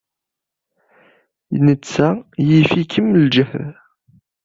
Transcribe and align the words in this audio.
Netta 1.65 2.07
yif-ikem 2.47 3.07
ljehd. 3.23 3.53